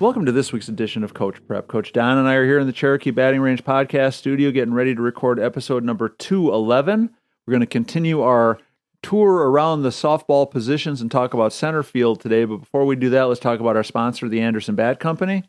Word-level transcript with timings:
Welcome 0.00 0.26
to 0.26 0.32
this 0.32 0.52
week's 0.52 0.68
edition 0.68 1.04
of 1.04 1.14
Coach 1.14 1.36
Prep. 1.46 1.68
Coach 1.68 1.92
Don 1.92 2.18
and 2.18 2.26
I 2.26 2.34
are 2.34 2.44
here 2.44 2.58
in 2.58 2.66
the 2.66 2.72
Cherokee 2.72 3.12
Batting 3.12 3.40
Range 3.40 3.62
podcast 3.64 4.14
studio 4.14 4.50
getting 4.50 4.74
ready 4.74 4.92
to 4.92 5.00
record 5.00 5.38
episode 5.38 5.84
number 5.84 6.08
211. 6.08 7.10
We're 7.46 7.52
going 7.52 7.60
to 7.60 7.66
continue 7.66 8.20
our 8.20 8.58
tour 9.02 9.48
around 9.48 9.82
the 9.82 9.90
softball 9.90 10.50
positions 10.50 11.00
and 11.00 11.12
talk 11.12 11.32
about 11.32 11.52
center 11.52 11.84
field 11.84 12.20
today. 12.20 12.44
But 12.44 12.56
before 12.56 12.84
we 12.86 12.96
do 12.96 13.08
that, 13.10 13.22
let's 13.22 13.38
talk 13.38 13.60
about 13.60 13.76
our 13.76 13.84
sponsor, 13.84 14.28
the 14.28 14.40
Anderson 14.40 14.74
Bat 14.74 14.98
Company. 14.98 15.44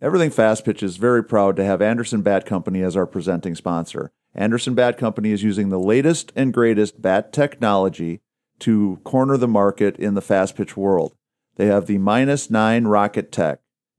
Everything 0.00 0.30
Fast 0.30 0.64
Pitch 0.64 0.84
is 0.84 0.96
very 0.96 1.24
proud 1.24 1.56
to 1.56 1.64
have 1.64 1.82
Anderson 1.82 2.22
Bat 2.22 2.46
Company 2.46 2.82
as 2.82 2.96
our 2.96 3.06
presenting 3.06 3.56
sponsor. 3.56 4.12
Anderson 4.32 4.76
Bat 4.76 4.96
Company 4.96 5.32
is 5.32 5.42
using 5.42 5.70
the 5.70 5.80
latest 5.80 6.32
and 6.36 6.54
greatest 6.54 7.02
bat 7.02 7.32
technology 7.32 8.20
to 8.60 9.00
corner 9.02 9.36
the 9.36 9.48
market 9.48 9.96
in 9.96 10.14
the 10.14 10.22
fast 10.22 10.54
pitch 10.54 10.76
world. 10.76 11.14
They 11.56 11.66
have 11.66 11.86
the 11.86 11.98
minus 11.98 12.48
9 12.48 12.84
rocket 12.84 13.32
tech 13.32 13.58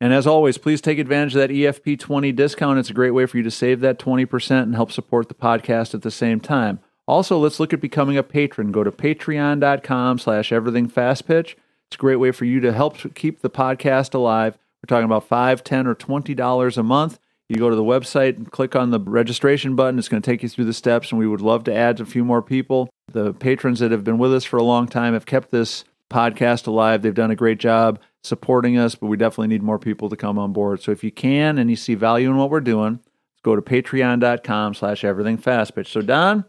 And 0.00 0.14
as 0.14 0.26
always, 0.26 0.56
please 0.56 0.80
take 0.80 0.98
advantage 0.98 1.34
of 1.34 1.40
that 1.40 1.50
EFP20 1.50 2.34
discount. 2.34 2.78
It's 2.78 2.88
a 2.88 2.94
great 2.94 3.10
way 3.10 3.26
for 3.26 3.36
you 3.36 3.42
to 3.42 3.50
save 3.50 3.80
that 3.80 3.98
20% 3.98 4.62
and 4.62 4.74
help 4.74 4.90
support 4.90 5.28
the 5.28 5.34
podcast 5.34 5.94
at 5.94 6.02
the 6.02 6.10
same 6.10 6.40
time. 6.40 6.80
Also, 7.06 7.38
let's 7.38 7.60
look 7.60 7.72
at 7.72 7.80
becoming 7.80 8.16
a 8.16 8.22
patron. 8.22 8.72
Go 8.72 8.82
to 8.82 8.90
patreon.com 8.90 10.18
slash 10.18 10.50
everythingfastpitch. 10.50 11.54
It's 11.88 11.96
a 11.96 11.98
great 11.98 12.16
way 12.16 12.30
for 12.30 12.44
you 12.44 12.60
to 12.60 12.72
help 12.72 13.14
keep 13.14 13.42
the 13.42 13.50
podcast 13.50 14.14
alive. 14.14 14.56
We're 14.82 14.86
talking 14.94 15.04
about 15.04 15.28
$5, 15.28 15.62
10 15.62 15.86
or 15.86 15.94
$20 15.94 16.76
a 16.76 16.82
month. 16.82 17.18
You 17.48 17.56
go 17.56 17.68
to 17.68 17.76
the 17.76 17.82
website 17.82 18.36
and 18.36 18.50
click 18.50 18.76
on 18.76 18.90
the 18.90 19.00
registration 19.00 19.74
button. 19.74 19.98
It's 19.98 20.08
going 20.08 20.22
to 20.22 20.30
take 20.30 20.44
you 20.44 20.48
through 20.48 20.66
the 20.66 20.72
steps, 20.72 21.10
and 21.10 21.18
we 21.18 21.26
would 21.26 21.40
love 21.40 21.64
to 21.64 21.74
add 21.74 22.00
a 22.00 22.06
few 22.06 22.24
more 22.24 22.40
people. 22.40 22.88
The 23.12 23.34
patrons 23.34 23.80
that 23.80 23.90
have 23.90 24.04
been 24.04 24.18
with 24.18 24.32
us 24.32 24.44
for 24.44 24.56
a 24.56 24.62
long 24.62 24.86
time 24.86 25.14
have 25.14 25.26
kept 25.26 25.50
this 25.50 25.84
podcast 26.08 26.68
alive. 26.68 27.02
They've 27.02 27.12
done 27.12 27.32
a 27.32 27.36
great 27.36 27.58
job 27.58 27.98
supporting 28.22 28.76
us, 28.76 28.94
but 28.94 29.06
we 29.06 29.16
definitely 29.16 29.48
need 29.48 29.62
more 29.62 29.78
people 29.78 30.08
to 30.08 30.16
come 30.16 30.38
on 30.38 30.52
board. 30.52 30.82
So 30.82 30.92
if 30.92 31.02
you 31.02 31.10
can 31.10 31.58
and 31.58 31.70
you 31.70 31.76
see 31.76 31.94
value 31.94 32.30
in 32.30 32.36
what 32.36 32.50
we're 32.50 32.60
doing, 32.60 33.00
go 33.42 33.56
to 33.56 33.62
patreon.com 33.62 34.74
slash 34.74 35.04
everything 35.04 35.38
fast 35.38 35.74
pitch. 35.74 35.90
So 35.90 36.02
Don, 36.02 36.44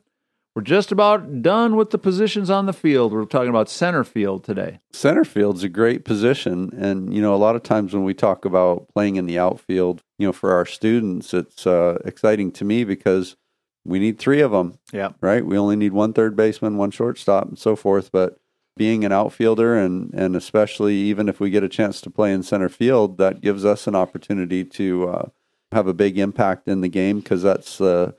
we're 0.53 0.63
just 0.63 0.91
about 0.91 1.41
done 1.41 1.77
with 1.77 1.91
the 1.91 1.97
positions 1.97 2.49
on 2.49 2.65
the 2.65 2.73
field. 2.73 3.13
We're 3.13 3.23
talking 3.23 3.49
about 3.49 3.69
center 3.69 4.03
field 4.03 4.43
today. 4.43 4.79
Center 4.91 5.23
field's 5.23 5.63
a 5.63 5.69
great 5.69 6.03
position. 6.03 6.71
And, 6.77 7.13
you 7.13 7.21
know, 7.21 7.33
a 7.33 7.37
lot 7.37 7.55
of 7.55 7.63
times 7.63 7.93
when 7.93 8.03
we 8.03 8.13
talk 8.13 8.43
about 8.43 8.89
playing 8.93 9.15
in 9.15 9.27
the 9.27 9.39
outfield, 9.39 10.03
you 10.17 10.27
know, 10.27 10.33
for 10.33 10.51
our 10.51 10.65
students, 10.65 11.33
it's 11.33 11.65
uh, 11.65 11.99
exciting 12.03 12.51
to 12.53 12.65
me 12.65 12.83
because 12.83 13.37
we 13.85 13.97
need 13.97 14.19
three 14.19 14.41
of 14.41 14.51
them. 14.51 14.77
Yeah. 14.91 15.11
Right. 15.21 15.45
We 15.45 15.57
only 15.57 15.77
need 15.77 15.93
one 15.93 16.11
third 16.11 16.35
baseman, 16.35 16.75
one 16.75 16.91
shortstop, 16.91 17.47
and 17.47 17.57
so 17.57 17.77
forth. 17.77 18.11
But 18.11 18.37
being 18.81 19.05
an 19.05 19.11
outfielder 19.11 19.77
and 19.77 20.11
and 20.15 20.35
especially 20.35 20.95
even 20.95 21.29
if 21.29 21.39
we 21.39 21.51
get 21.51 21.61
a 21.61 21.69
chance 21.69 22.01
to 22.01 22.09
play 22.09 22.33
in 22.33 22.41
center 22.41 22.67
field, 22.67 23.19
that 23.19 23.39
gives 23.39 23.63
us 23.63 23.85
an 23.85 23.93
opportunity 23.93 24.65
to 24.65 25.07
uh, 25.07 25.29
have 25.71 25.85
a 25.85 25.93
big 25.93 26.17
impact 26.17 26.67
in 26.67 26.81
the 26.81 26.87
game 26.87 27.19
because 27.19 27.43
that's 27.43 27.79
uh, 27.79 28.11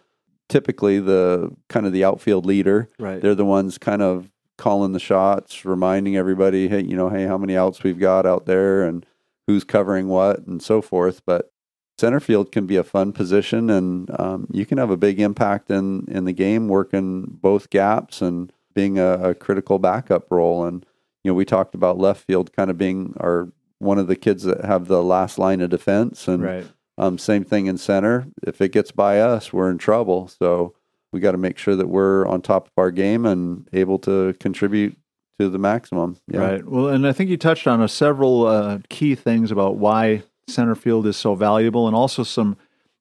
typically 0.49 1.01
the 1.01 1.51
kind 1.69 1.85
of 1.85 1.93
the 1.93 2.05
outfield 2.05 2.47
leader. 2.47 2.89
Right. 2.97 3.21
They're 3.21 3.35
the 3.35 3.45
ones 3.45 3.77
kind 3.77 4.03
of 4.03 4.31
calling 4.57 4.93
the 4.93 5.01
shots, 5.01 5.65
reminding 5.65 6.17
everybody, 6.17 6.69
hey, 6.69 6.85
you 6.85 6.95
know, 6.95 7.09
hey, 7.09 7.27
how 7.27 7.39
many 7.39 7.57
outs 7.57 7.83
we've 7.83 7.99
got 7.99 8.25
out 8.25 8.47
there 8.47 8.85
and 8.85 9.05
who's 9.49 9.65
covering 9.65 10.07
what 10.07 10.47
and 10.47 10.63
so 10.63 10.81
forth. 10.81 11.23
But 11.27 11.51
center 11.99 12.21
field 12.21 12.53
can 12.53 12.69
be 12.69 12.77
a 12.77 12.85
fun 12.85 13.13
position 13.13 13.69
and 13.69 14.09
um, 14.17 14.47
you 14.53 14.65
can 14.65 14.79
have 14.79 14.91
a 14.91 14.97
big 14.97 15.19
impact 15.19 15.73
in 15.73 16.05
in 16.07 16.25
the 16.25 16.33
game 16.33 16.69
working 16.69 17.25
both 17.27 17.69
gaps 17.69 18.23
and 18.23 18.53
being 18.75 18.99
a, 18.99 19.31
a, 19.31 19.35
critical 19.35 19.79
backup 19.79 20.31
role. 20.31 20.65
And 20.65 20.85
you 21.25 21.31
know, 21.31 21.35
we 21.35 21.45
talked 21.45 21.75
about 21.75 21.99
left 21.99 22.25
field 22.25 22.53
kind 22.53 22.71
of 22.71 22.79
being 22.79 23.15
our 23.21 23.49
one 23.79 23.99
of 23.99 24.07
the 24.07 24.17
kids 24.17 24.45
that 24.45 24.65
have 24.65 24.87
the 24.87 25.03
last 25.03 25.39
line 25.39 25.61
of 25.61 25.71
defense, 25.71 26.29
and 26.29 26.43
right. 26.43 26.67
um, 26.99 27.19
same 27.19 27.45
thing 27.45 27.67
in 27.67 27.77
center. 27.79 28.27
If 28.45 28.61
it 28.61 28.71
gets 28.71 28.93
by 28.93 29.21
us, 29.21 29.53
we're 29.53 29.71
in 29.71 29.79
trouble. 29.79 30.29
So 30.29 30.75
we 31.13 31.21
got 31.21 31.33
to 31.33 31.39
make 31.39 31.59
sure 31.59 31.75
that 31.77 31.89
we're 31.89 32.27
on 32.27 32.43
top 32.43 32.67
of 32.67 32.73
our 32.77 32.91
game 32.91 33.27
and 33.27 33.69
able 33.73 33.99
to 34.01 34.35
contribute 34.35 34.97
to 35.39 35.49
the 35.49 35.59
maximum. 35.59 36.17
Yeah. 36.29 36.41
Right. 36.41 36.65
Well, 36.65 36.89
and 36.89 37.07
I 37.07 37.13
think 37.13 37.29
you 37.31 37.37
touched 37.37 37.67
on 37.67 37.83
a 37.83 37.89
several 37.89 38.47
uh, 38.47 38.79
key 38.89 39.15
things 39.15 39.51
about 39.51 39.77
why 39.77 40.23
center 40.49 40.75
field 40.75 41.07
is 41.07 41.17
so 41.17 41.35
valuable, 41.35 41.87
and 41.87 41.97
also 41.97 42.23
some 42.23 42.57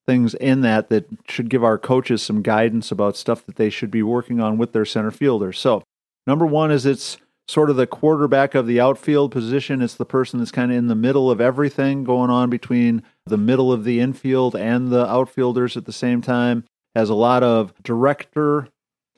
things 0.06 0.34
in 0.36 0.62
that 0.62 0.90
that 0.90 1.06
should 1.28 1.50
give 1.50 1.64
our 1.64 1.78
coaches 1.78 2.22
some 2.22 2.42
guidance 2.42 2.92
about 2.92 3.18
stuff 3.18 3.46
that 3.46 3.56
they 3.56 3.70
should 3.70 3.92
be 3.92 4.04
working 4.04 4.40
on 4.40 4.58
with 4.58 4.74
their 4.74 4.86
center 4.86 5.12
fielder. 5.12 5.54
So, 5.54 5.84
number 6.26 6.46
one 6.46 6.72
is 6.72 6.86
it's 6.86 7.18
sort 7.48 7.70
of 7.70 7.76
the 7.76 7.88
quarterback 7.88 8.56
of 8.56 8.66
the 8.66 8.80
outfield 8.80 9.32
position. 9.32 9.82
It's 9.82 9.96
the 9.96 10.06
person 10.06 10.40
that's 10.40 10.52
kind 10.52 10.72
of 10.72 10.78
in 10.78 10.88
the 10.88 10.96
middle 10.96 11.30
of 11.30 11.42
everything 11.42 12.04
going 12.04 12.30
on 12.30 12.50
between 12.50 13.04
the 13.26 13.38
middle 13.38 13.72
of 13.72 13.84
the 13.84 14.00
infield 14.00 14.56
and 14.56 14.90
the 14.90 15.06
outfielders 15.06 15.76
at 15.76 15.86
the 15.86 15.94
same 15.94 16.22
time. 16.22 16.64
Has 16.96 17.10
a 17.10 17.16
lot 17.16 17.44
of 17.44 17.74
director 17.84 18.68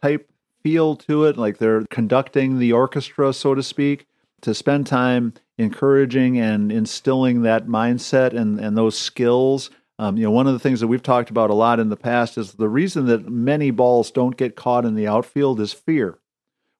type 0.01 0.29
feel 0.63 0.95
to 0.95 1.25
it, 1.25 1.37
like 1.37 1.57
they're 1.57 1.85
conducting 1.89 2.59
the 2.59 2.71
orchestra, 2.71 3.33
so 3.33 3.53
to 3.53 3.63
speak, 3.63 4.07
to 4.41 4.53
spend 4.53 4.87
time 4.87 5.33
encouraging 5.57 6.39
and 6.39 6.71
instilling 6.71 7.41
that 7.41 7.67
mindset 7.67 8.33
and, 8.33 8.59
and 8.59 8.77
those 8.77 8.97
skills 8.97 9.69
um, 10.03 10.17
you 10.17 10.23
know, 10.23 10.31
one 10.31 10.47
of 10.47 10.53
the 10.53 10.59
things 10.59 10.81
that 10.81 10.87
we've 10.87 11.01
talked 11.01 11.29
about 11.29 11.49
a 11.49 11.53
lot 11.53 11.79
in 11.79 11.87
the 11.87 11.95
past 11.95 12.37
is 12.37 12.53
the 12.53 12.67
reason 12.67 13.05
that 13.05 13.29
many 13.29 13.71
balls 13.71 14.11
don't 14.11 14.35
get 14.35 14.57
caught 14.57 14.83
in 14.83 14.95
the 14.95 15.07
outfield 15.07 15.61
is 15.61 15.71
fear. 15.71 16.19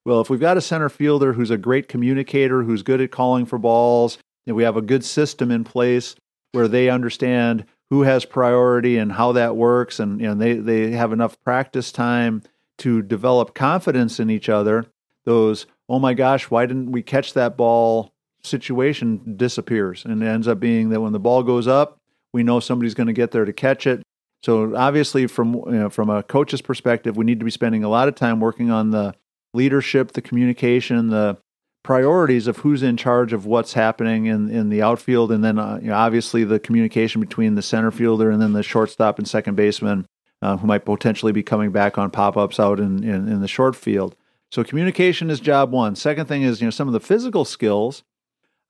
Well, 0.06 0.20
if 0.20 0.30
we've 0.30 0.42
got 0.42 0.58
a 0.58 0.62
center 0.62 0.90
fielder 0.90 1.32
who's 1.32 1.50
a 1.50 1.58
great 1.58 1.88
communicator, 1.88 2.64
who's 2.64 2.84
good 2.84 3.00
at 3.00 3.12
calling 3.12 3.46
for 3.46 3.58
balls, 3.58 4.18
and 4.46 4.58
we 4.58 4.64
have 4.64 4.76
a 4.76 4.82
good 4.82 5.06
system 5.06 5.52
in 5.52 5.64
place 5.64 6.18
where 6.52 6.68
they 6.68 6.90
understand 6.90 7.64
who 7.90 8.02
has 8.02 8.26
priority 8.26 8.98
and 8.98 9.14
how 9.14 9.32
that 9.32 9.56
works, 9.56 10.02
and 10.02 10.20
you 10.20 10.28
know, 10.28 10.36
they, 10.36 10.56
they 10.56 10.92
have 10.92 11.14
enough 11.14 11.42
practice 11.44 11.94
time 11.94 12.44
to 12.80 13.02
develop 13.02 13.56
confidence 13.56 14.20
in 14.20 14.30
each 14.30 14.50
other, 14.50 14.86
those, 15.24 15.66
oh 15.88 16.00
my 16.00 16.14
gosh, 16.14 16.52
why 16.52 16.66
didn't 16.66 16.92
we 16.92 17.02
catch 17.02 17.32
that 17.32 17.56
ball 17.56 18.14
situation 18.44 19.36
disappears. 19.38 20.06
And 20.06 20.22
ends 20.22 20.48
up 20.48 20.60
being 20.60 20.90
that 20.90 21.02
when 21.02 21.14
the 21.14 21.20
ball 21.20 21.44
goes 21.44 21.68
up, 21.68 22.00
we 22.34 22.44
know 22.44 22.60
somebody's 22.60 22.94
going 22.94 23.08
to 23.08 23.14
get 23.14 23.32
there 23.32 23.46
to 23.46 23.54
catch 23.54 23.88
it. 23.88 24.04
So 24.44 24.76
obviously, 24.76 25.28
from 25.28 25.54
you 25.54 25.72
know, 25.72 25.90
from 25.90 26.10
a 26.10 26.22
coach's 26.24 26.62
perspective, 26.62 27.16
we 27.16 27.26
need 27.26 27.40
to 27.40 27.46
be 27.46 27.52
spending 27.52 27.84
a 27.84 27.90
lot 27.90 28.08
of 28.08 28.16
time 28.16 28.40
working 28.40 28.72
on 28.72 28.90
the 28.90 29.16
leadership, 29.54 30.12
the 30.12 30.22
communication, 30.22 31.10
the 31.10 31.38
priorities 31.84 32.48
of 32.48 32.58
who's 32.58 32.82
in 32.82 32.98
charge 32.98 33.34
of 33.34 33.46
what's 33.46 33.74
happening 33.74 34.26
in, 34.26 34.50
in 34.50 34.70
the 34.70 34.82
outfield, 34.82 35.32
and 35.32 35.44
then 35.44 35.60
uh, 35.60 35.80
you 35.82 35.88
know, 35.88 35.96
obviously 35.96 36.44
the 36.44 36.60
communication 36.60 37.22
between 37.22 37.56
the 37.56 37.62
center 37.62 37.92
fielder 37.92 38.32
and 38.32 38.42
then 38.42 38.54
the 38.54 38.64
shortstop 38.64 39.18
and 39.18 39.28
second 39.28 39.56
baseman, 39.56 40.06
uh, 40.42 40.58
who 40.58 40.68
might 40.68 40.86
potentially 40.86 41.32
be 41.32 41.44
coming 41.44 41.72
back 41.72 41.98
on 41.98 42.10
pop 42.10 42.36
ups 42.36 42.60
out 42.60 42.80
in, 42.80 43.04
in, 43.04 43.28
in 43.28 43.42
the 43.42 43.48
short 43.48 43.76
field. 43.76 44.16
So 44.52 44.64
communication 44.64 45.30
is 45.30 45.40
job 45.40 45.72
one. 45.72 45.96
Second 45.96 46.28
thing 46.28 46.44
is 46.44 46.62
you 46.62 46.68
know 46.68 46.72
some 46.72 46.88
of 46.88 46.94
the 46.94 47.00
physical 47.00 47.46
skills 47.46 48.04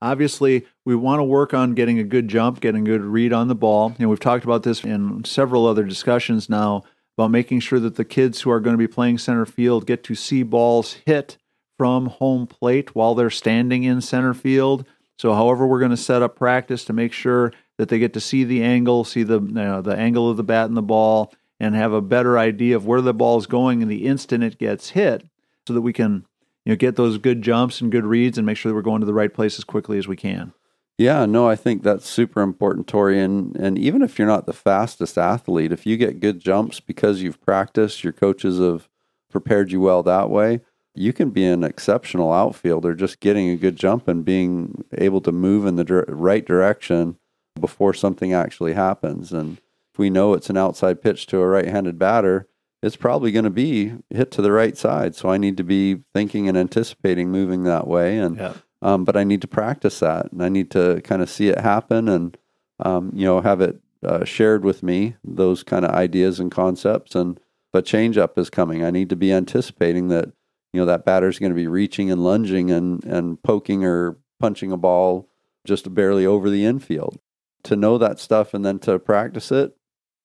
Obviously, 0.04 0.66
we 0.84 0.94
want 0.94 1.20
to 1.20 1.24
work 1.24 1.54
on 1.54 1.72
getting 1.72 1.98
a 1.98 2.04
good 2.04 2.28
jump, 2.28 2.60
getting 2.60 2.82
a 2.82 2.90
good 2.90 3.00
read 3.00 3.32
on 3.32 3.48
the 3.48 3.54
ball. 3.54 3.96
Know, 3.98 4.10
we've 4.10 4.20
talked 4.20 4.44
about 4.44 4.62
this 4.62 4.84
in 4.84 5.24
several 5.24 5.66
other 5.66 5.82
discussions 5.82 6.50
now 6.50 6.82
about 7.16 7.30
making 7.30 7.60
sure 7.60 7.80
that 7.80 7.94
the 7.96 8.04
kids 8.04 8.42
who 8.42 8.50
are 8.50 8.60
going 8.60 8.74
to 8.74 8.78
be 8.78 8.86
playing 8.86 9.16
center 9.16 9.46
field 9.46 9.86
get 9.86 10.04
to 10.04 10.14
see 10.14 10.42
balls 10.42 10.98
hit 11.06 11.38
from 11.78 12.06
home 12.06 12.46
plate 12.46 12.94
while 12.94 13.14
they're 13.14 13.30
standing 13.30 13.84
in 13.84 14.02
center 14.02 14.34
field. 14.34 14.84
So, 15.18 15.32
however, 15.32 15.66
we're 15.66 15.78
going 15.78 15.90
to 15.90 15.96
set 15.96 16.20
up 16.20 16.36
practice 16.36 16.84
to 16.84 16.92
make 16.92 17.14
sure 17.14 17.54
that 17.78 17.88
they 17.88 17.98
get 17.98 18.12
to 18.12 18.20
see 18.20 18.44
the 18.44 18.62
angle, 18.62 19.04
see 19.04 19.22
the 19.22 19.40
you 19.40 19.52
know, 19.52 19.80
the 19.80 19.96
angle 19.96 20.28
of 20.28 20.36
the 20.36 20.44
bat 20.44 20.66
and 20.66 20.76
the 20.76 20.82
ball, 20.82 21.32
and 21.58 21.74
have 21.74 21.94
a 21.94 22.02
better 22.02 22.36
idea 22.36 22.76
of 22.76 22.84
where 22.84 23.00
the 23.00 23.14
ball 23.14 23.38
is 23.38 23.46
going 23.46 23.80
in 23.80 23.88
the 23.88 24.04
instant 24.04 24.44
it 24.44 24.58
gets 24.58 24.90
hit, 24.90 25.26
so 25.66 25.72
that 25.72 25.80
we 25.80 25.94
can 25.94 26.26
you 26.64 26.72
know 26.72 26.76
get 26.76 26.96
those 26.96 27.18
good 27.18 27.42
jumps 27.42 27.80
and 27.80 27.92
good 27.92 28.04
reads 28.04 28.38
and 28.38 28.46
make 28.46 28.56
sure 28.56 28.70
that 28.70 28.76
we're 28.76 28.82
going 28.82 29.00
to 29.00 29.06
the 29.06 29.14
right 29.14 29.32
place 29.32 29.58
as 29.58 29.64
quickly 29.64 29.98
as 29.98 30.08
we 30.08 30.16
can. 30.16 30.52
Yeah, 30.96 31.26
no, 31.26 31.48
I 31.48 31.56
think 31.56 31.82
that's 31.82 32.08
super 32.08 32.40
important, 32.40 32.86
Tori. 32.86 33.20
And 33.20 33.56
and 33.56 33.78
even 33.78 34.02
if 34.02 34.18
you're 34.18 34.28
not 34.28 34.46
the 34.46 34.52
fastest 34.52 35.18
athlete, 35.18 35.72
if 35.72 35.86
you 35.86 35.96
get 35.96 36.20
good 36.20 36.40
jumps 36.40 36.80
because 36.80 37.22
you've 37.22 37.40
practiced, 37.40 38.04
your 38.04 38.12
coaches 38.12 38.58
have 38.58 38.88
prepared 39.30 39.72
you 39.72 39.80
well 39.80 40.02
that 40.04 40.30
way, 40.30 40.60
you 40.94 41.12
can 41.12 41.30
be 41.30 41.44
an 41.44 41.64
exceptional 41.64 42.32
outfielder 42.32 42.94
just 42.94 43.18
getting 43.20 43.50
a 43.50 43.56
good 43.56 43.76
jump 43.76 44.06
and 44.06 44.24
being 44.24 44.84
able 44.96 45.20
to 45.22 45.32
move 45.32 45.66
in 45.66 45.76
the 45.76 46.04
right 46.08 46.46
direction 46.46 47.18
before 47.60 47.92
something 47.92 48.32
actually 48.32 48.74
happens. 48.74 49.32
And 49.32 49.58
if 49.92 49.98
we 49.98 50.10
know 50.10 50.34
it's 50.34 50.50
an 50.50 50.56
outside 50.56 51.02
pitch 51.02 51.26
to 51.26 51.38
a 51.38 51.46
right-handed 51.46 51.98
batter, 51.98 52.48
it's 52.84 52.96
probably 52.96 53.32
going 53.32 53.46
to 53.46 53.50
be 53.50 53.94
hit 54.10 54.30
to 54.32 54.42
the 54.42 54.52
right 54.52 54.76
side. 54.76 55.14
So 55.14 55.30
I 55.30 55.38
need 55.38 55.56
to 55.56 55.64
be 55.64 56.00
thinking 56.12 56.48
and 56.48 56.58
anticipating 56.58 57.30
moving 57.30 57.64
that 57.64 57.86
way. 57.86 58.18
And 58.18 58.36
Yeah. 58.36 58.52
um, 58.82 59.06
but 59.06 59.16
I 59.16 59.24
need 59.24 59.40
to 59.40 59.48
practice 59.48 60.00
that, 60.00 60.30
and 60.30 60.42
I 60.42 60.50
need 60.50 60.70
to 60.72 61.00
kind 61.02 61.22
of 61.22 61.30
see 61.30 61.48
it 61.48 61.60
happen, 61.60 62.08
and 62.08 62.36
um, 62.80 63.10
you 63.14 63.24
know 63.24 63.40
have 63.40 63.62
it 63.62 63.80
uh, 64.04 64.24
shared 64.24 64.64
with 64.64 64.82
me 64.82 65.16
those 65.24 65.62
kind 65.62 65.86
of 65.86 65.92
ideas 65.92 66.38
and 66.38 66.50
concepts. 66.50 67.14
And 67.14 67.40
but 67.72 67.86
change 67.86 68.18
up 68.18 68.38
is 68.38 68.50
coming. 68.50 68.84
I 68.84 68.90
need 68.90 69.08
to 69.08 69.16
be 69.16 69.32
anticipating 69.32 70.08
that 70.08 70.26
you 70.74 70.80
know 70.80 70.86
that 70.86 71.06
batter's 71.06 71.38
going 71.38 71.52
to 71.52 71.56
be 71.56 71.66
reaching 71.66 72.10
and 72.10 72.22
lunging 72.22 72.70
and 72.70 73.02
and 73.04 73.42
poking 73.42 73.82
or 73.84 74.18
punching 74.38 74.70
a 74.72 74.76
ball 74.76 75.26
just 75.66 75.94
barely 75.94 76.26
over 76.26 76.50
the 76.50 76.66
infield. 76.66 77.18
To 77.62 77.76
know 77.76 77.96
that 77.96 78.20
stuff 78.20 78.52
and 78.52 78.62
then 78.62 78.78
to 78.80 78.98
practice 78.98 79.50
it 79.50 79.74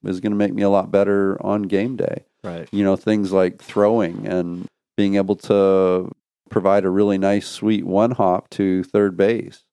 is 0.03 0.19
going 0.19 0.33
to 0.33 0.37
make 0.37 0.53
me 0.53 0.61
a 0.63 0.69
lot 0.69 0.91
better 0.91 1.41
on 1.41 1.61
game 1.63 1.95
day 1.95 2.25
Right. 2.43 2.69
you 2.71 2.83
know 2.83 2.95
things 2.95 3.31
like 3.31 3.61
throwing 3.61 4.25
and 4.25 4.65
being 4.95 5.15
able 5.15 5.35
to 5.37 6.11
provide 6.49 6.85
a 6.85 6.89
really 6.89 7.17
nice 7.17 7.47
sweet 7.47 7.85
one 7.85 8.11
hop 8.11 8.49
to 8.51 8.83
third 8.83 9.17
base 9.17 9.63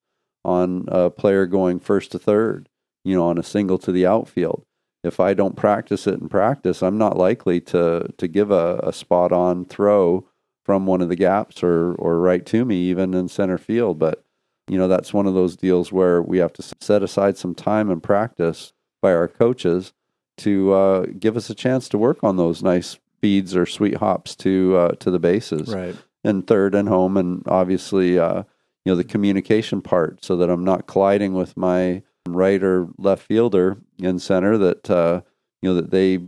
on 0.45 0.85
a 0.89 1.11
player 1.11 1.47
going 1.47 1.79
first 1.79 2.13
to 2.13 2.19
third 2.19 2.69
you 3.05 3.15
know 3.15 3.27
on 3.27 3.39
a 3.39 3.43
single 3.43 3.79
to 3.79 3.93
the 3.93 4.05
outfield 4.05 4.65
if 5.05 5.21
i 5.21 5.33
don't 5.33 5.57
practice 5.57 6.07
it 6.07 6.21
in 6.21 6.29
practice 6.29 6.83
i'm 6.83 6.99
not 6.99 7.17
likely 7.17 7.61
to 7.61 8.09
to 8.19 8.27
give 8.27 8.51
a, 8.51 8.81
a 8.83 8.93
spot 8.93 9.33
on 9.33 9.65
throw 9.65 10.27
from 10.65 10.87
one 10.87 11.01
of 11.01 11.09
the 11.09 11.17
gaps 11.17 11.63
or 11.63 11.95
or 11.95 12.19
right 12.19 12.45
to 12.45 12.65
me 12.65 12.77
even 12.77 13.15
in 13.15 13.29
center 13.29 13.59
field 13.59 13.99
but 13.99 14.25
you 14.69 14.77
know 14.77 14.89
that's 14.89 15.15
one 15.15 15.27
of 15.27 15.35
those 15.35 15.57
deals 15.57 15.93
where 15.93 16.21
we 16.21 16.39
have 16.39 16.53
to 16.53 16.65
set 16.81 17.03
aside 17.03 17.37
some 17.39 17.55
time 17.55 17.91
and 17.91 18.03
practice 18.03 18.73
by 19.01 19.13
our 19.13 19.29
coaches 19.29 19.93
to 20.39 20.73
uh, 20.73 21.07
give 21.19 21.37
us 21.37 21.51
a 21.51 21.55
chance 21.55 21.89
to 21.91 21.99
work 21.99 22.23
on 22.23 22.37
those 22.37 22.63
nice 22.63 22.99
feeds 23.21 23.57
or 23.57 23.67
sweet 23.67 23.97
hops 23.97 24.35
to 24.37 24.77
uh, 24.77 24.93
to 24.97 25.11
the 25.11 25.19
bases 25.19 25.73
Right. 25.75 25.97
and 26.25 26.47
third 26.47 26.75
and 26.75 26.89
home, 26.89 27.17
and 27.17 27.43
obviously 27.47 28.19
uh, 28.19 28.43
you 28.85 28.93
know 28.93 28.97
the 28.97 29.05
communication 29.05 29.81
part, 29.83 30.25
so 30.25 30.37
that 30.37 30.51
I'm 30.51 30.65
not 30.65 30.87
colliding 30.87 31.33
with 31.35 31.57
my 31.57 32.03
right 32.29 32.63
or 32.63 32.89
left 32.99 33.23
fielder 33.27 33.79
in 33.99 34.19
center. 34.19 34.59
That 34.59 34.91
uh, 34.91 35.23
you 35.63 35.71
know 35.71 35.75
that 35.77 35.91
they 35.91 36.21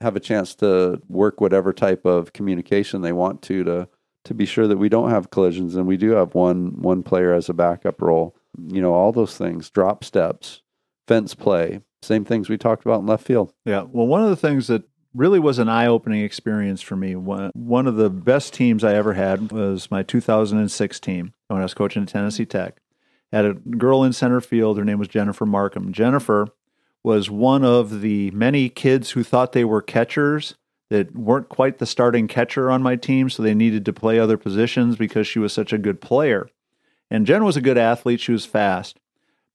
have 0.00 0.14
a 0.16 0.20
chance 0.20 0.54
to 0.56 1.00
work 1.08 1.40
whatever 1.40 1.72
type 1.72 2.04
of 2.04 2.32
communication 2.32 3.00
they 3.02 3.12
want 3.12 3.42
to 3.42 3.64
to 3.64 3.88
to 4.24 4.34
be 4.34 4.44
sure 4.46 4.66
that 4.66 4.76
we 4.76 4.88
don't 4.88 5.10
have 5.10 5.30
collisions 5.30 5.76
and 5.76 5.86
we 5.86 5.96
do 5.96 6.10
have 6.10 6.34
one 6.34 6.80
one 6.82 7.02
player 7.02 7.32
as 7.32 7.48
a 7.48 7.54
backup 7.54 8.00
role. 8.00 8.36
You 8.68 8.80
know 8.80 8.94
all 8.94 9.12
those 9.12 9.36
things, 9.36 9.68
drop 9.70 10.04
steps, 10.04 10.62
fence 11.08 11.34
play, 11.34 11.80
same 12.06 12.24
things 12.24 12.48
we 12.48 12.56
talked 12.56 12.84
about 12.84 13.00
in 13.00 13.06
left 13.06 13.24
field. 13.24 13.52
Yeah. 13.64 13.82
Well, 13.82 14.06
one 14.06 14.22
of 14.22 14.30
the 14.30 14.36
things 14.36 14.66
that 14.68 14.84
really 15.14 15.38
was 15.38 15.58
an 15.58 15.68
eye-opening 15.68 16.22
experience 16.22 16.82
for 16.82 16.96
me. 16.96 17.16
One, 17.16 17.50
one 17.54 17.86
of 17.86 17.96
the 17.96 18.10
best 18.10 18.52
teams 18.52 18.84
I 18.84 18.94
ever 18.94 19.14
had 19.14 19.50
was 19.50 19.90
my 19.90 20.02
2006 20.02 21.00
team 21.00 21.32
when 21.48 21.60
I 21.60 21.62
was 21.62 21.74
coaching 21.74 22.02
at 22.02 22.08
Tennessee 22.08 22.44
mm-hmm. 22.44 22.58
Tech. 22.58 22.76
Had 23.32 23.44
a 23.44 23.54
girl 23.54 24.04
in 24.04 24.12
center 24.12 24.40
field. 24.40 24.78
Her 24.78 24.84
name 24.84 24.98
was 24.98 25.08
Jennifer 25.08 25.46
Markham. 25.46 25.92
Jennifer 25.92 26.48
was 27.02 27.30
one 27.30 27.64
of 27.64 28.00
the 28.00 28.30
many 28.32 28.68
kids 28.68 29.10
who 29.12 29.22
thought 29.22 29.52
they 29.52 29.64
were 29.64 29.82
catchers 29.82 30.54
that 30.90 31.16
weren't 31.16 31.48
quite 31.48 31.78
the 31.78 31.86
starting 31.86 32.28
catcher 32.28 32.70
on 32.70 32.82
my 32.82 32.94
team, 32.94 33.28
so 33.28 33.42
they 33.42 33.54
needed 33.54 33.84
to 33.84 33.92
play 33.92 34.18
other 34.18 34.36
positions 34.36 34.96
because 34.96 35.26
she 35.26 35.38
was 35.38 35.52
such 35.52 35.72
a 35.72 35.78
good 35.78 36.00
player. 36.00 36.48
And 37.10 37.26
Jen 37.26 37.44
was 37.44 37.56
a 37.56 37.60
good 37.60 37.78
athlete. 37.78 38.20
She 38.20 38.32
was 38.32 38.46
fast. 38.46 38.98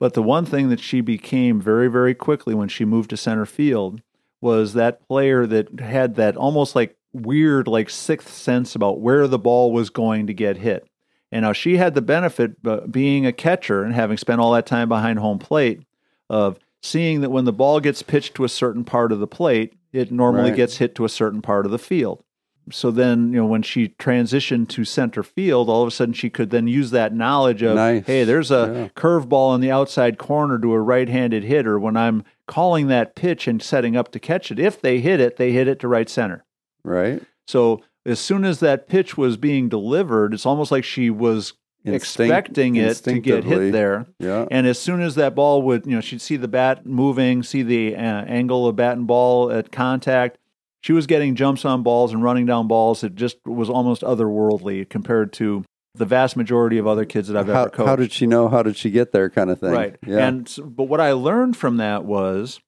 But 0.02 0.16
the 0.16 0.24
one 0.24 0.46
thing 0.46 0.70
that 0.70 0.80
she 0.80 1.00
became 1.00 1.62
very, 1.62 1.88
very 1.88 2.16
quickly 2.16 2.56
when 2.56 2.70
she 2.70 2.86
moved 2.86 3.12
to 3.12 3.18
center 3.18 3.46
field 3.46 4.02
was 4.42 4.74
that 4.74 5.08
player 5.08 5.46
that 5.46 5.80
had 5.80 6.16
that 6.16 6.36
almost 6.36 6.76
like 6.76 6.98
weird, 7.14 7.68
like 7.68 7.88
sixth 7.88 8.34
sense 8.34 8.74
about 8.74 9.00
where 9.00 9.28
the 9.28 9.38
ball 9.38 9.72
was 9.72 9.92
going 9.92 10.26
to 10.26 10.34
get 10.34 10.58
hit. 10.58 10.88
And 11.32 11.44
now 11.44 11.54
she 11.54 11.78
had 11.78 11.94
the 11.94 12.02
benefit, 12.02 12.54
uh, 12.66 12.88
being 12.88 13.28
a 13.28 13.32
catcher 13.32 13.84
and 13.84 13.94
having 13.94 14.18
spent 14.18 14.42
all 14.42 14.54
that 14.54 14.66
time 14.66 14.90
behind 14.90 15.20
home 15.20 15.38
plate, 15.38 15.84
of 16.32 16.58
seeing 16.82 17.22
that 17.22 17.30
when 17.30 17.46
the 17.46 17.54
ball 17.54 17.80
gets 17.80 18.02
pitched 18.02 18.34
to 18.34 18.44
a 18.44 18.50
certain 18.50 18.84
part 18.84 19.12
of 19.12 19.20
the 19.20 19.28
plate, 19.28 19.74
it 19.94 20.12
normally 20.12 20.50
Right. 20.50 20.56
gets 20.58 20.78
hit 20.78 20.96
to 20.96 21.06
a 21.06 21.10
certain 21.10 21.44
part 21.44 21.64
of 21.68 21.72
the 21.72 21.78
field. 21.78 22.24
So 22.70 22.92
then, 22.92 23.34
you 23.34 23.38
know, 23.40 23.46
when 23.46 23.64
she 23.64 23.90
transitioned 24.00 24.68
to 24.70 24.86
center 24.86 25.24
field, 25.24 25.70
all 25.70 25.82
of 25.82 25.88
a 25.88 25.92
sudden 25.92 26.14
she 26.14 26.30
could 26.30 26.52
then 26.52 26.68
use 26.68 26.92
that 26.92 27.14
knowledge 27.14 27.64
of, 27.64 27.76
Nice. 27.76 28.06
hey, 28.06 28.24
there's 28.24 28.52
a 28.52 28.90
Yeah. 28.96 29.02
curveball 29.02 29.56
in 29.56 29.62
the 29.62 29.72
outside 29.72 30.18
corner 30.18 30.60
to 30.60 30.74
a 30.74 30.80
right-handed 30.80 31.44
hitter. 31.44 31.80
When 31.80 31.98
I'm 31.98 32.24
calling 32.48 32.88
that 32.88 33.16
pitch 33.16 33.48
and 33.48 33.62
setting 33.62 33.96
up 33.96 34.12
to 34.12 34.20
catch 34.20 34.52
it, 34.52 34.60
if 34.60 34.80
they 34.80 35.00
hit 35.00 35.20
it, 35.20 35.38
they 35.38 35.52
hit 35.52 35.68
it 35.68 35.80
to 35.80 35.88
right 35.88 36.10
center. 36.10 36.44
Right? 36.84 37.22
So 37.48 37.82
as 38.06 38.20
soon 38.20 38.46
as 38.46 38.60
that 38.60 38.88
pitch 38.88 39.18
was 39.18 39.38
being 39.38 39.68
delivered, 39.68 40.34
it's 40.34 40.46
almost 40.46 40.72
like 40.72 40.84
she 40.84 41.10
was 41.10 41.54
Instinct- 41.84 42.04
expecting 42.32 42.76
it 42.76 42.94
to 42.98 43.20
get 43.20 43.44
hit 43.44 43.72
there. 43.72 44.06
Yeah. 44.20 44.46
And 44.52 44.68
as 44.68 44.78
soon 44.78 45.02
as 45.02 45.16
that 45.16 45.34
ball 45.34 45.64
would, 45.64 45.88
you 45.88 45.96
know, 45.96 46.02
she'd 46.02 46.22
see 46.22 46.38
the 46.38 46.48
bat 46.48 46.86
moving, 46.86 47.42
see 47.42 47.64
the 47.64 47.96
uh, 47.96 48.00
angle 48.00 48.68
of 48.68 48.76
bat 48.76 48.98
and 48.98 49.08
ball 49.08 49.52
at 49.52 49.72
contact. 49.72 50.38
She 50.82 50.94
was 50.94 51.08
getting 51.08 51.36
jumps 51.36 51.64
on 51.64 51.84
balls 51.84 52.12
and 52.12 52.24
running 52.24 52.46
down 52.46 52.68
balls. 52.68 53.04
It 53.04 53.16
just 53.16 53.38
was 53.46 53.70
almost 53.70 54.02
otherworldly 54.02 54.90
compared 54.90 55.32
to 55.34 55.64
the 55.94 56.06
vast 56.06 56.36
majority 56.36 56.78
of 56.78 56.88
other 56.88 57.06
kids 57.06 57.28
that 57.28 57.38
I've 57.38 57.48
how, 57.48 57.62
ever 57.62 57.70
coached. 57.70 57.88
how 57.88 57.96
did 57.96 58.12
she 58.12 58.26
know? 58.26 58.48
How 58.48 58.64
did 58.64 58.78
she 58.78 58.90
get 58.90 59.12
there? 59.12 59.30
Kind 59.30 59.50
of 59.50 59.60
thing. 59.60 59.72
Right. 59.72 59.96
Yeah. 60.06 60.28
And 60.28 60.54
but 60.64 60.86
what 60.86 61.00
I 61.00 61.12
learned 61.12 61.58
from 61.58 61.78
that 61.78 62.06
was 62.06 62.60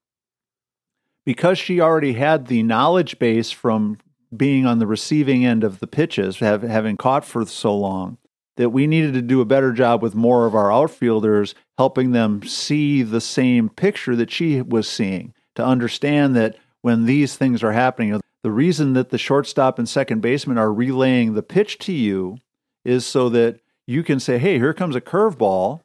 because 1.25 1.57
she 1.57 1.79
already 1.79 2.13
had 2.13 2.47
the 2.47 2.63
knowledge 2.63 3.17
base 3.17 3.51
from 3.51 3.97
being 4.35 4.65
on 4.65 4.79
the 4.79 4.87
receiving 4.87 5.45
end 5.45 5.63
of 5.63 5.79
the 5.79 5.87
pitches, 5.87 6.39
have, 6.39 6.63
having 6.63 6.97
caught 6.97 7.23
for 7.23 7.45
so 7.45 7.75
long, 7.75 8.17
that 8.57 8.69
we 8.69 8.87
needed 8.87 9.13
to 9.13 9.21
do 9.21 9.41
a 9.41 9.45
better 9.45 9.71
job 9.71 10.01
with 10.01 10.15
more 10.15 10.45
of 10.45 10.55
our 10.55 10.71
outfielders, 10.71 11.55
helping 11.77 12.11
them 12.11 12.43
see 12.43 13.03
the 13.03 13.21
same 13.21 13.69
picture 13.69 14.15
that 14.15 14.31
she 14.31 14.61
was 14.61 14.87
seeing, 14.87 15.33
to 15.55 15.63
understand 15.63 16.35
that 16.35 16.57
when 16.83 17.05
these 17.05 17.35
things 17.35 17.63
are 17.63 17.71
happening, 17.71 18.21
the 18.43 18.51
reason 18.51 18.93
that 18.93 19.09
the 19.09 19.17
shortstop 19.17 19.79
and 19.79 19.89
second 19.89 20.21
baseman 20.21 20.59
are 20.59 20.71
relaying 20.71 21.33
the 21.33 21.41
pitch 21.41 21.79
to 21.79 21.91
you 21.91 22.37
is 22.85 23.05
so 23.05 23.27
that 23.29 23.59
you 23.87 24.03
can 24.03 24.19
say, 24.19 24.37
hey, 24.37 24.59
here 24.59 24.73
comes 24.73 24.95
a 24.95 25.01
curveball 25.01 25.81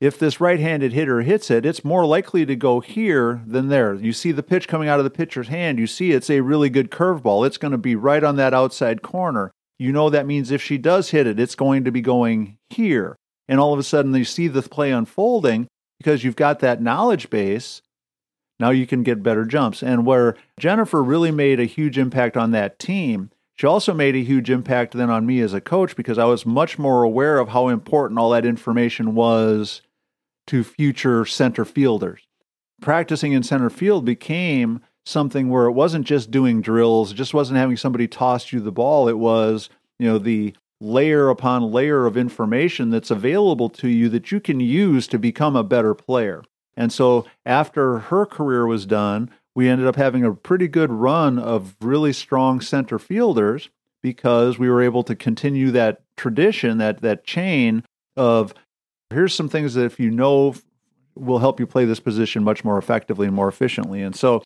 if 0.00 0.18
this 0.18 0.40
right-handed 0.40 0.92
hitter 0.92 1.22
hits 1.22 1.50
it, 1.50 1.66
it's 1.66 1.84
more 1.84 2.06
likely 2.06 2.46
to 2.46 2.54
go 2.54 2.80
here 2.80 3.42
than 3.46 3.68
there. 3.68 3.94
You 3.94 4.12
see 4.12 4.30
the 4.30 4.44
pitch 4.44 4.68
coming 4.68 4.88
out 4.88 5.00
of 5.00 5.04
the 5.04 5.10
pitcher's 5.10 5.48
hand. 5.48 5.78
You 5.78 5.88
see 5.88 6.12
it's 6.12 6.30
a 6.30 6.40
really 6.40 6.70
good 6.70 6.90
curveball. 6.90 7.46
It's 7.46 7.58
going 7.58 7.72
to 7.72 7.78
be 7.78 7.96
right 7.96 8.22
on 8.22 8.36
that 8.36 8.54
outside 8.54 9.02
corner. 9.02 9.50
You 9.76 9.92
know 9.92 10.08
that 10.10 10.26
means 10.26 10.50
if 10.50 10.62
she 10.62 10.78
does 10.78 11.10
hit 11.10 11.26
it, 11.26 11.40
it's 11.40 11.56
going 11.56 11.84
to 11.84 11.90
be 11.90 12.00
going 12.00 12.58
here. 12.70 13.16
And 13.48 13.58
all 13.58 13.72
of 13.72 13.78
a 13.78 13.84
sudden 13.84 14.14
you 14.14 14.24
see 14.24 14.46
the 14.46 14.62
play 14.62 14.92
unfolding 14.92 15.66
because 15.98 16.22
you've 16.22 16.36
got 16.36 16.60
that 16.60 16.82
knowledge 16.82 17.28
base. 17.28 17.82
Now 18.60 18.70
you 18.70 18.86
can 18.86 19.02
get 19.02 19.22
better 19.22 19.44
jumps. 19.44 19.82
And 19.82 20.04
where 20.04 20.36
Jennifer 20.58 21.02
really 21.02 21.30
made 21.30 21.60
a 21.60 21.64
huge 21.64 21.98
impact 21.98 22.36
on 22.36 22.50
that 22.52 22.78
team, 22.78 23.30
she 23.54 23.66
also 23.66 23.92
made 23.92 24.14
a 24.14 24.24
huge 24.24 24.50
impact 24.50 24.94
then 24.94 25.10
on 25.10 25.26
me 25.26 25.40
as 25.40 25.52
a 25.52 25.60
coach 25.60 25.96
because 25.96 26.18
I 26.18 26.24
was 26.24 26.46
much 26.46 26.78
more 26.78 27.02
aware 27.02 27.38
of 27.38 27.48
how 27.48 27.68
important 27.68 28.18
all 28.18 28.30
that 28.30 28.46
information 28.46 29.14
was 29.14 29.82
to 30.46 30.64
future 30.64 31.24
center 31.24 31.64
fielders. 31.64 32.22
Practicing 32.80 33.32
in 33.32 33.42
center 33.42 33.70
field 33.70 34.04
became 34.04 34.80
something 35.04 35.48
where 35.48 35.66
it 35.66 35.72
wasn't 35.72 36.06
just 36.06 36.30
doing 36.30 36.60
drills, 36.60 37.12
it 37.12 37.16
just 37.16 37.34
wasn't 37.34 37.58
having 37.58 37.76
somebody 37.76 38.06
toss 38.06 38.52
you 38.52 38.60
the 38.60 38.70
ball. 38.70 39.08
It 39.08 39.18
was, 39.18 39.68
you 39.98 40.08
know, 40.08 40.18
the 40.18 40.54
layer 40.80 41.28
upon 41.28 41.72
layer 41.72 42.06
of 42.06 42.16
information 42.16 42.90
that's 42.90 43.10
available 43.10 43.68
to 43.70 43.88
you 43.88 44.08
that 44.10 44.30
you 44.30 44.40
can 44.40 44.60
use 44.60 45.08
to 45.08 45.18
become 45.18 45.56
a 45.56 45.64
better 45.64 45.94
player. 45.94 46.44
And 46.78 46.92
so 46.92 47.26
after 47.44 47.98
her 47.98 48.24
career 48.24 48.64
was 48.64 48.86
done, 48.86 49.30
we 49.54 49.68
ended 49.68 49.88
up 49.88 49.96
having 49.96 50.24
a 50.24 50.32
pretty 50.32 50.68
good 50.68 50.92
run 50.92 51.36
of 51.36 51.76
really 51.80 52.12
strong 52.12 52.60
center 52.60 53.00
fielders 53.00 53.68
because 54.00 54.60
we 54.60 54.70
were 54.70 54.80
able 54.80 55.02
to 55.02 55.16
continue 55.16 55.72
that 55.72 56.02
tradition, 56.16 56.78
that 56.78 57.02
that 57.02 57.24
chain 57.24 57.82
of 58.16 58.54
here's 59.10 59.34
some 59.34 59.48
things 59.48 59.74
that 59.74 59.84
if 59.84 59.98
you 59.98 60.08
know 60.08 60.54
will 61.16 61.40
help 61.40 61.58
you 61.58 61.66
play 61.66 61.84
this 61.84 61.98
position 61.98 62.44
much 62.44 62.64
more 62.64 62.78
effectively 62.78 63.26
and 63.26 63.34
more 63.34 63.48
efficiently. 63.48 64.00
And 64.00 64.14
so 64.14 64.44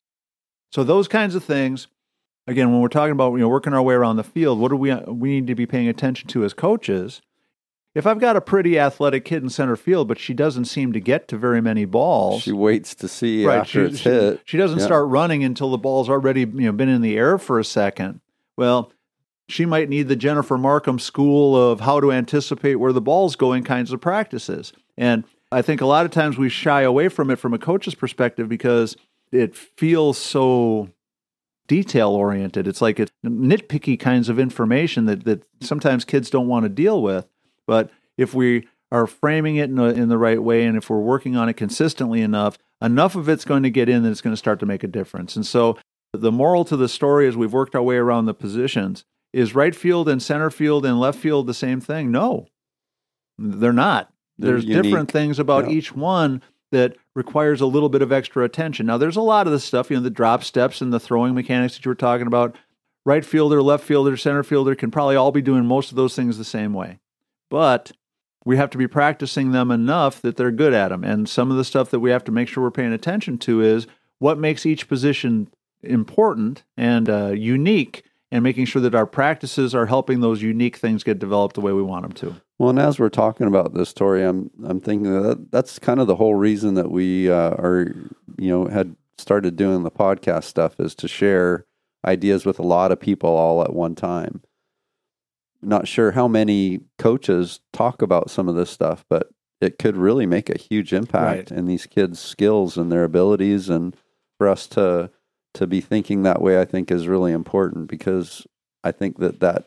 so 0.72 0.82
those 0.82 1.08
kinds 1.08 1.34
of 1.34 1.44
things 1.44 1.86
again 2.46 2.72
when 2.72 2.80
we're 2.80 2.88
talking 2.88 3.12
about 3.12 3.34
you 3.34 3.40
know 3.40 3.48
working 3.48 3.74
our 3.74 3.82
way 3.82 3.94
around 3.94 4.16
the 4.16 4.24
field, 4.24 4.58
what 4.58 4.70
do 4.70 4.76
we 4.76 4.94
we 4.94 5.38
need 5.38 5.48
to 5.48 5.54
be 5.54 5.66
paying 5.66 5.88
attention 5.88 6.28
to 6.28 6.44
as 6.44 6.54
coaches? 6.54 7.20
If 7.94 8.06
I've 8.06 8.18
got 8.20 8.36
a 8.36 8.40
pretty 8.40 8.78
athletic 8.78 9.24
kid 9.26 9.42
in 9.42 9.50
center 9.50 9.76
field, 9.76 10.08
but 10.08 10.18
she 10.18 10.32
doesn't 10.32 10.64
seem 10.64 10.92
to 10.94 11.00
get 11.00 11.28
to 11.28 11.36
very 11.36 11.60
many 11.60 11.84
balls, 11.84 12.42
she 12.42 12.52
waits 12.52 12.94
to 12.96 13.08
see 13.08 13.44
right, 13.44 13.58
after 13.58 13.86
she, 13.86 13.92
it's 13.92 13.98
she- 14.00 14.08
hit. 14.10 14.40
she 14.44 14.56
doesn't 14.56 14.78
Yeah. 14.78 14.84
start 14.86 15.08
running 15.08 15.44
until 15.44 15.70
the 15.70 15.78
ball's 15.78 16.08
already 16.08 16.40
you 16.40 16.46
know 16.66 16.72
been 16.72 16.88
in 16.88 17.02
the 17.02 17.16
air 17.16 17.36
for 17.38 17.58
a 17.58 17.64
second. 17.64 18.20
Well, 18.56 18.90
she 19.48 19.66
might 19.66 19.88
need 19.90 20.08
the 20.08 20.16
Jennifer 20.16 20.56
Markham 20.56 20.98
school 20.98 21.54
of 21.54 21.80
how 21.80 22.00
to 22.00 22.10
anticipate 22.12 22.76
where 22.76 22.92
the 22.92 23.00
ball's 23.02 23.36
going 23.36 23.64
kinds 23.64 23.92
of 23.92 24.00
practices. 24.00 24.72
And 24.96 25.24
I 25.50 25.60
think 25.60 25.82
a 25.82 25.86
lot 25.86 26.06
of 26.06 26.10
times 26.12 26.38
we 26.38 26.48
shy 26.48 26.82
away 26.82 27.08
from 27.08 27.30
it 27.30 27.38
from 27.38 27.52
a 27.52 27.58
coach's 27.58 27.94
perspective 27.94 28.48
because 28.48 28.96
it 29.32 29.54
feels 29.54 30.16
so 30.16 30.88
detail 31.68 32.10
oriented. 32.10 32.66
It's 32.66 32.80
like 32.80 32.98
it's 32.98 33.12
nitpicky 33.24 33.98
kinds 34.00 34.30
of 34.30 34.38
information 34.38 35.04
that 35.06 35.24
that 35.24 35.42
sometimes 35.60 36.06
kids 36.06 36.30
don't 36.30 36.48
want 36.48 36.64
to 36.64 36.68
deal 36.70 37.02
with. 37.02 37.26
But 37.66 37.90
if 38.18 38.34
we 38.34 38.68
are 38.90 39.06
framing 39.06 39.56
it 39.56 39.70
in, 39.70 39.78
a, 39.78 39.86
in 39.86 40.08
the 40.08 40.18
right 40.18 40.42
way, 40.42 40.64
and 40.64 40.76
if 40.76 40.90
we're 40.90 40.98
working 40.98 41.36
on 41.36 41.48
it 41.48 41.54
consistently 41.54 42.20
enough, 42.20 42.58
enough 42.82 43.14
of 43.16 43.28
it's 43.28 43.44
going 43.44 43.62
to 43.62 43.70
get 43.70 43.88
in 43.88 44.02
that 44.02 44.10
it's 44.10 44.20
going 44.20 44.34
to 44.34 44.36
start 44.38 44.60
to 44.60 44.66
make 44.66 44.84
a 44.84 44.88
difference. 44.88 45.36
And 45.36 45.46
so 45.46 45.78
the 46.12 46.32
moral 46.32 46.64
to 46.66 46.76
the 46.76 46.88
story 46.88 47.26
as 47.26 47.36
we've 47.36 47.52
worked 47.52 47.74
our 47.74 47.82
way 47.82 47.96
around 47.96 48.26
the 48.26 48.34
positions 48.34 49.04
is 49.32 49.54
right 49.54 49.74
field 49.74 50.08
and 50.08 50.22
center 50.22 50.50
field 50.50 50.84
and 50.84 51.00
left 51.00 51.18
field 51.18 51.46
the 51.46 51.54
same 51.54 51.80
thing? 51.80 52.10
No, 52.10 52.48
they're 53.38 53.72
not. 53.72 54.12
They're 54.38 54.52
There's 54.52 54.64
unique. 54.64 54.82
different 54.82 55.10
things 55.10 55.38
about 55.38 55.68
Yeah. 55.70 55.76
each 55.76 55.94
one 55.94 56.42
that 56.70 56.96
requires 57.14 57.60
a 57.60 57.66
little 57.66 57.88
bit 57.88 58.02
of 58.02 58.12
extra 58.12 58.44
attention. 58.44 58.86
Now, 58.86 58.98
there's 58.98 59.16
a 59.16 59.20
lot 59.22 59.46
of 59.46 59.52
the 59.52 59.60
stuff, 59.60 59.90
you 59.90 59.96
know, 59.96 60.02
the 60.02 60.10
drop 60.10 60.42
steps 60.42 60.80
and 60.80 60.92
the 60.92 61.00
throwing 61.00 61.34
mechanics 61.34 61.76
that 61.76 61.84
you 61.84 61.90
were 61.90 61.94
talking 61.94 62.26
about. 62.26 62.56
Right 63.04 63.24
fielder, 63.24 63.62
left 63.62 63.84
fielder, 63.84 64.16
center 64.16 64.42
fielder 64.42 64.74
can 64.74 64.90
probably 64.90 65.16
all 65.16 65.32
be 65.32 65.42
doing 65.42 65.66
most 65.66 65.90
of 65.90 65.96
those 65.96 66.14
things 66.16 66.38
the 66.38 66.44
same 66.44 66.72
way. 66.72 66.98
But 67.52 67.92
we 68.46 68.56
have 68.56 68.70
to 68.70 68.78
be 68.78 68.88
practicing 68.88 69.52
them 69.52 69.70
enough 69.70 70.22
that 70.22 70.38
they're 70.38 70.50
good 70.50 70.72
at 70.72 70.88
them. 70.88 71.04
And 71.04 71.28
some 71.28 71.50
of 71.50 71.58
the 71.58 71.66
stuff 71.66 71.90
that 71.90 72.00
we 72.00 72.10
have 72.10 72.24
to 72.24 72.32
make 72.32 72.48
sure 72.48 72.64
we're 72.64 72.70
paying 72.70 72.94
attention 72.94 73.36
to 73.40 73.60
is 73.60 73.86
what 74.20 74.38
makes 74.38 74.64
each 74.64 74.88
position 74.88 75.48
important 75.82 76.64
and 76.78 77.10
uh, 77.10 77.32
unique, 77.32 78.04
and 78.30 78.42
making 78.42 78.64
sure 78.64 78.80
that 78.80 78.94
our 78.94 79.04
practices 79.04 79.74
are 79.74 79.84
helping 79.84 80.20
those 80.20 80.40
unique 80.40 80.76
things 80.78 81.04
get 81.04 81.18
developed 81.18 81.54
the 81.54 81.60
way 81.60 81.72
we 81.72 81.82
want 81.82 82.04
them 82.04 82.12
to. 82.12 82.40
Well, 82.58 82.70
and 82.70 82.78
as 82.78 82.98
we're 82.98 83.10
talking 83.10 83.46
about 83.46 83.74
this 83.74 83.90
story, 83.90 84.22
I'm 84.22 84.50
I'm 84.64 84.80
thinking 84.80 85.12
that 85.12 85.50
that's 85.50 85.78
kind 85.78 86.00
of 86.00 86.06
the 86.06 86.16
whole 86.16 86.36
reason 86.36 86.72
that 86.74 86.90
we 86.90 87.30
uh, 87.30 87.50
are, 87.50 87.94
you 88.38 88.48
know, 88.48 88.64
had 88.64 88.96
started 89.18 89.56
doing 89.56 89.82
the 89.82 89.90
podcast 89.90 90.44
stuff 90.44 90.80
is 90.80 90.94
to 90.94 91.06
share 91.06 91.66
ideas 92.02 92.46
with 92.46 92.58
a 92.58 92.62
lot 92.62 92.92
of 92.92 92.98
people 92.98 93.28
all 93.28 93.62
at 93.62 93.74
one 93.74 93.94
time. 93.94 94.40
Not 95.62 95.86
sure 95.88 96.10
how 96.12 96.26
many 96.28 96.80
coaches 96.98 97.60
talk 97.72 98.02
about 98.02 98.30
some 98.30 98.48
of 98.48 98.54
this 98.56 98.70
stuff, 98.70 99.04
but 99.08 99.28
it 99.60 99.78
could 99.78 99.96
really 99.96 100.26
make 100.26 100.50
a 100.50 100.58
huge 100.58 100.92
impact 100.92 101.50
Right. 101.50 101.58
in 101.58 101.66
these 101.66 101.86
kids' 101.86 102.18
skills 102.18 102.76
and 102.76 102.90
their 102.90 103.04
abilities, 103.04 103.68
and 103.68 103.96
for 104.38 104.48
us 104.48 104.66
to 104.68 105.10
to 105.54 105.66
be 105.66 105.80
thinking 105.82 106.22
that 106.22 106.40
way, 106.40 106.58
I 106.60 106.64
think 106.64 106.90
is 106.90 107.06
really 107.06 107.30
important 107.32 107.86
because 107.86 108.46
I 108.82 108.90
think 108.90 109.18
that 109.18 109.40
that 109.40 109.66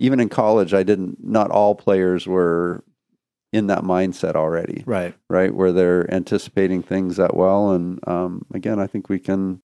even 0.00 0.18
in 0.18 0.28
college, 0.28 0.74
I 0.74 0.82
didn't. 0.82 1.24
Not 1.24 1.50
all 1.52 1.74
players 1.76 2.26
were 2.26 2.82
in 3.52 3.68
that 3.68 3.82
mindset 3.84 4.34
already, 4.34 4.82
Right. 4.84 5.14
right? 5.30 5.54
Where 5.54 5.70
they're 5.72 6.12
anticipating 6.12 6.82
things 6.82 7.16
that 7.16 7.36
well, 7.36 7.70
and 7.70 8.00
um, 8.08 8.44
again, 8.52 8.80
I 8.80 8.86
think 8.88 9.08
we 9.08 9.18
can 9.20 9.62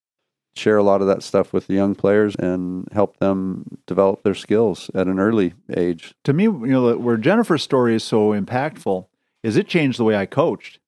share 0.58 0.76
a 0.76 0.82
lot 0.82 1.00
of 1.00 1.06
that 1.06 1.22
stuff 1.22 1.52
with 1.52 1.66
the 1.66 1.74
young 1.74 1.94
players 1.94 2.34
and 2.36 2.88
help 2.92 3.18
them 3.18 3.78
develop 3.86 4.22
their 4.22 4.34
skills 4.34 4.90
at 4.94 5.06
an 5.06 5.18
early 5.18 5.54
age. 5.74 6.14
To 6.24 6.32
me, 6.32 6.44
you 6.44 6.66
know, 6.66 6.96
where 6.96 7.16
Jennifer's 7.16 7.62
story 7.62 7.94
is 7.94 8.04
so 8.04 8.30
impactful 8.32 9.06
is 9.42 9.56
it 9.56 9.68
changed 9.68 9.98
the 9.98 10.04
way 10.04 10.16
I 10.16 10.26
coached. 10.26 10.78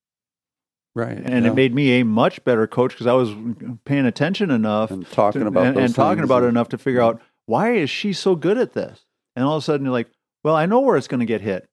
Right, 0.95 1.17
and 1.17 1.47
it 1.47 1.55
made 1.55 1.73
me 1.73 2.00
a 2.00 2.05
much 2.05 2.45
better 2.45 2.67
coach 2.67 2.91
because 2.93 3.07
I 3.07 3.12
was 3.12 3.31
paying 3.85 4.07
attention 4.07 4.50
enough 4.50 4.91
and 4.91 5.09
talking 5.09 5.43
to- 5.43 5.47
about 5.47 5.67
and, 5.67 5.77
those 5.77 5.85
and 5.85 5.95
talking 5.95 6.25
about 6.25 6.43
it 6.43 6.47
enough 6.47 6.71
to 6.71 6.79
figure 6.79 7.00
out 7.00 7.23
why 7.47 7.75
is 7.75 7.89
she 7.89 8.12
so 8.12 8.35
good 8.35 8.59
at 8.59 8.73
this? 8.73 9.05
And 9.37 9.45
all 9.45 9.57
of 9.57 9.62
a 9.62 9.65
sudden 9.65 9.87
you're 9.87 9.93
like, 9.93 10.11
well, 10.43 10.57
I 10.57 10.67
know 10.67 10.81
where 10.81 10.97
it's 10.97 11.07
going 11.09 11.21
to 11.21 11.27
get 11.27 11.43
hit. 11.43 11.69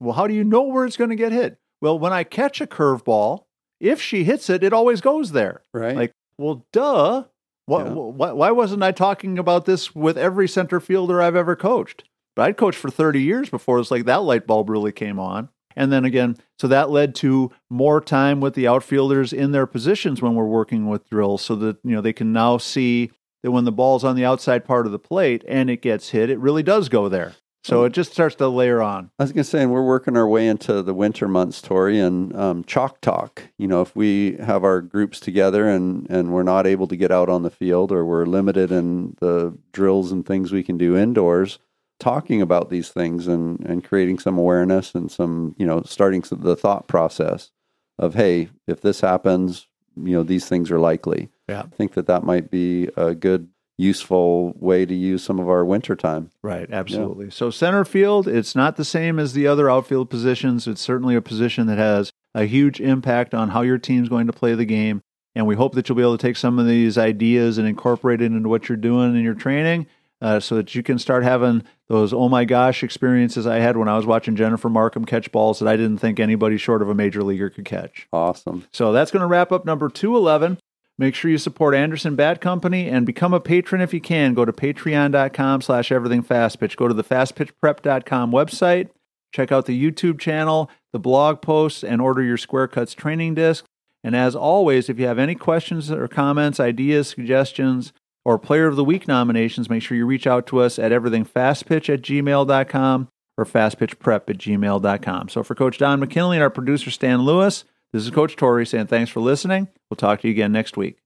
Well, 0.00 0.14
how 0.14 0.26
do 0.26 0.34
you 0.34 0.44
know 0.44 0.62
where 0.62 0.86
it's 0.86 0.96
going 0.96 1.10
to 1.10 1.16
get 1.16 1.30
hit? 1.30 1.58
Well, 1.82 1.98
when 1.98 2.12
I 2.12 2.24
catch 2.24 2.60
a 2.62 2.66
curveball, 2.66 3.44
if 3.80 4.00
she 4.00 4.24
hits 4.24 4.48
it, 4.48 4.64
it 4.64 4.72
always 4.72 5.00
goes 5.02 5.32
there. 5.32 5.62
right. 5.74 5.94
Like, 5.96 6.12
well, 6.38 6.64
duh. 6.72 7.24
Why, 7.66 7.82
why, 7.84 8.32
why 8.32 8.50
wasn't 8.50 8.82
I 8.82 8.92
talking 8.92 9.38
about 9.38 9.64
this 9.64 9.94
with 9.94 10.18
every 10.18 10.48
center 10.48 10.80
fielder 10.80 11.22
I've 11.22 11.36
ever 11.36 11.56
coached? 11.56 12.04
But 12.36 12.42
I'd 12.42 12.56
coached 12.56 12.78
for 12.78 12.90
30 12.90 13.22
years 13.22 13.48
before 13.48 13.78
it's 13.78 13.90
like 13.90 14.04
that 14.04 14.22
light 14.22 14.46
bulb 14.46 14.68
really 14.68 14.92
came 14.92 15.18
on. 15.18 15.48
And 15.76 15.90
then 15.92 16.04
again, 16.04 16.36
so 16.58 16.68
that 16.68 16.90
led 16.90 17.14
to 17.16 17.50
more 17.70 18.00
time 18.00 18.40
with 18.40 18.54
the 18.54 18.68
outfielders 18.68 19.32
in 19.32 19.52
their 19.52 19.66
positions 19.66 20.22
when 20.22 20.34
we're 20.34 20.44
working 20.44 20.88
with 20.88 21.08
drills 21.08 21.42
so 21.42 21.56
that, 21.56 21.78
you 21.82 21.92
know, 21.92 22.00
they 22.00 22.12
can 22.12 22.32
now 22.32 22.58
see 22.58 23.10
that 23.42 23.50
when 23.50 23.64
the 23.64 23.72
ball's 23.72 24.04
on 24.04 24.16
the 24.16 24.24
outside 24.24 24.64
part 24.64 24.86
of 24.86 24.92
the 24.92 24.98
plate 24.98 25.44
and 25.48 25.68
it 25.68 25.82
gets 25.82 26.10
hit, 26.10 26.30
it 26.30 26.38
really 26.38 26.62
does 26.62 26.88
go 26.88 27.08
there. 27.08 27.34
So 27.64 27.84
it 27.84 27.94
just 27.94 28.12
starts 28.12 28.36
to 28.36 28.48
layer 28.48 28.82
on. 28.82 29.10
I 29.18 29.24
was 29.24 29.32
going 29.32 29.42
to 29.42 29.48
say, 29.48 29.62
and 29.62 29.72
we're 29.72 29.86
working 29.86 30.18
our 30.18 30.28
way 30.28 30.46
into 30.46 30.82
the 30.82 30.92
winter 30.92 31.26
months, 31.26 31.62
Tori, 31.62 31.98
and 31.98 32.36
um, 32.36 32.64
chalk 32.64 33.00
talk. 33.00 33.42
You 33.56 33.66
know, 33.66 33.80
if 33.80 33.96
we 33.96 34.36
have 34.36 34.64
our 34.64 34.82
groups 34.82 35.18
together 35.18 35.66
and, 35.66 36.06
and 36.10 36.30
we're 36.30 36.42
not 36.42 36.66
able 36.66 36.86
to 36.88 36.96
get 36.96 37.10
out 37.10 37.30
on 37.30 37.42
the 37.42 37.50
field 37.50 37.90
or 37.90 38.04
we're 38.04 38.26
limited 38.26 38.70
in 38.70 39.16
the 39.20 39.56
drills 39.72 40.12
and 40.12 40.26
things 40.26 40.52
we 40.52 40.62
can 40.62 40.76
do 40.76 40.94
indoors, 40.94 41.58
talking 41.98 42.42
about 42.42 42.68
these 42.68 42.90
things 42.90 43.26
and, 43.26 43.60
and 43.64 43.82
creating 43.82 44.18
some 44.18 44.36
awareness 44.36 44.94
and 44.94 45.10
some, 45.10 45.54
you 45.56 45.64
know, 45.64 45.82
starting 45.86 46.22
the 46.30 46.56
thought 46.56 46.86
process 46.86 47.50
of, 47.98 48.14
hey, 48.14 48.50
if 48.66 48.82
this 48.82 49.00
happens, 49.00 49.68
you 49.96 50.12
know, 50.12 50.22
these 50.22 50.46
things 50.48 50.70
are 50.70 50.80
likely. 50.80 51.30
Yeah. 51.48 51.62
I 51.62 51.76
think 51.76 51.94
that 51.94 52.08
that 52.08 52.24
might 52.24 52.50
be 52.50 52.90
a 52.96 53.14
good, 53.14 53.48
useful 53.76 54.52
way 54.58 54.86
to 54.86 54.94
use 54.94 55.22
some 55.22 55.40
of 55.40 55.48
our 55.48 55.64
winter 55.64 55.96
time. 55.96 56.30
Right, 56.42 56.70
absolutely. 56.70 57.30
So 57.30 57.50
center 57.50 57.84
field, 57.84 58.28
it's 58.28 58.54
not 58.54 58.76
the 58.76 58.84
same 58.84 59.18
as 59.18 59.32
the 59.32 59.46
other 59.46 59.70
outfield 59.70 60.10
positions. 60.10 60.66
It's 60.66 60.80
certainly 60.80 61.16
a 61.16 61.22
position 61.22 61.66
that 61.66 61.78
has 61.78 62.12
a 62.34 62.44
huge 62.44 62.80
impact 62.80 63.34
on 63.34 63.50
how 63.50 63.62
your 63.62 63.78
team's 63.78 64.08
going 64.08 64.26
to 64.26 64.32
play 64.32 64.54
the 64.54 64.64
game. 64.64 65.02
And 65.34 65.46
we 65.46 65.56
hope 65.56 65.74
that 65.74 65.88
you'll 65.88 65.96
be 65.96 66.02
able 66.02 66.16
to 66.16 66.26
take 66.26 66.36
some 66.36 66.58
of 66.58 66.66
these 66.66 66.96
ideas 66.96 67.58
and 67.58 67.66
incorporate 67.66 68.22
it 68.22 68.26
into 68.26 68.48
what 68.48 68.68
you're 68.68 68.76
doing 68.76 69.16
in 69.16 69.22
your 69.22 69.34
training 69.34 69.86
uh, 70.20 70.38
so 70.40 70.56
that 70.56 70.74
you 70.74 70.82
can 70.82 70.98
start 70.98 71.24
having 71.24 71.64
those 71.88 72.12
oh 72.12 72.28
my 72.28 72.44
gosh 72.44 72.82
experiences 72.82 73.46
I 73.46 73.58
had 73.58 73.76
when 73.76 73.88
I 73.88 73.96
was 73.96 74.06
watching 74.06 74.36
Jennifer 74.36 74.68
Markham 74.68 75.04
catch 75.04 75.30
balls 75.32 75.58
that 75.58 75.68
I 75.68 75.76
didn't 75.76 75.98
think 75.98 76.20
anybody 76.20 76.56
short 76.56 76.82
of 76.82 76.88
a 76.88 76.94
major 76.94 77.22
leaguer 77.22 77.50
could 77.50 77.64
catch. 77.64 78.06
Awesome. 78.12 78.66
So 78.72 78.92
that's 78.92 79.10
going 79.10 79.22
to 79.22 79.26
wrap 79.26 79.50
up 79.50 79.64
number 79.64 79.88
211. 79.88 80.58
Make 80.98 81.14
sure 81.14 81.30
you 81.30 81.38
support 81.38 81.74
Anderson 81.74 82.14
Bat 82.14 82.40
Company 82.40 82.88
and 82.88 83.04
become 83.04 83.34
a 83.34 83.40
patron 83.40 83.80
if 83.80 83.92
you 83.92 84.00
can. 84.00 84.32
Go 84.34 84.44
to 84.44 84.52
patreon.com 84.52 85.60
slash 85.60 85.90
everythingfastpitch. 85.90 86.76
Go 86.76 86.86
to 86.86 86.94
the 86.94 87.02
fastpitchprep.com 87.02 88.30
website. 88.30 88.90
Check 89.32 89.50
out 89.50 89.66
the 89.66 89.90
YouTube 89.90 90.20
channel, 90.20 90.70
the 90.92 91.00
blog 91.00 91.42
posts, 91.42 91.82
and 91.82 92.00
order 92.00 92.22
your 92.22 92.36
Square 92.36 92.68
Cuts 92.68 92.94
training 92.94 93.34
disc. 93.34 93.64
And 94.04 94.14
as 94.14 94.36
always, 94.36 94.88
if 94.88 95.00
you 95.00 95.06
have 95.06 95.18
any 95.18 95.34
questions 95.34 95.90
or 95.90 96.06
comments, 96.06 96.60
ideas, 96.60 97.08
suggestions, 97.08 97.92
or 98.24 98.38
Player 98.38 98.66
of 98.66 98.76
the 98.76 98.84
Week 98.84 99.08
nominations, 99.08 99.68
make 99.68 99.82
sure 99.82 99.96
you 99.96 100.06
reach 100.06 100.26
out 100.26 100.46
to 100.48 100.60
us 100.60 100.78
at 100.78 100.92
everythingfastpitch 100.92 101.92
at 101.92 102.02
gmail.com 102.02 103.08
or 103.36 103.44
fastpitchprep 103.44 104.30
at 104.30 104.38
gmail.com. 104.38 105.28
So 105.28 105.42
for 105.42 105.54
Coach 105.56 105.78
Don 105.78 105.98
McKinley 105.98 106.36
and 106.36 106.42
our 106.44 106.50
producer 106.50 106.90
Stan 106.90 107.22
Lewis, 107.22 107.64
this 107.94 108.02
is 108.02 108.10
Coach 108.10 108.34
Torrey 108.34 108.66
saying 108.66 108.88
thanks 108.88 109.08
for 109.08 109.20
listening. 109.20 109.68
We'll 109.88 109.96
talk 109.96 110.20
to 110.22 110.26
you 110.26 110.32
again 110.32 110.50
next 110.50 110.76
week. 110.76 110.98